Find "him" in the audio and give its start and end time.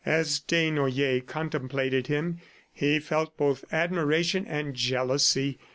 2.07-2.39